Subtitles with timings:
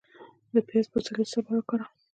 [0.53, 1.91] د پیاز پوستکی د څه لپاره وکاروم؟